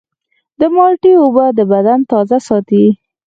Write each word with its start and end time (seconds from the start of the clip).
د 0.59 0.61
مالټې 0.75 1.11
اوبه 1.23 1.45
د 1.57 1.59
بدن 1.71 1.99
تازه 2.11 2.37
ساتي. 2.47 2.85